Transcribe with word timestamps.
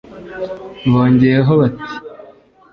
Bongeyeho 0.91 1.51
bati 1.61 1.85